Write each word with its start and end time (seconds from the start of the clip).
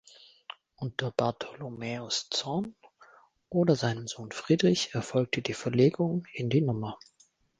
Unter 0.77 1.11
Bartholomaeus 1.11 2.27
Zorn 2.31 2.75
oder 3.49 3.75
seinem 3.75 4.07
Sohn 4.07 4.31
Friedrich 4.31 4.95
erfolgte 4.95 5.43
die 5.43 5.53
Verlegung 5.53 6.25
in 6.33 6.49
die 6.49 6.63
Nr. 6.63 6.97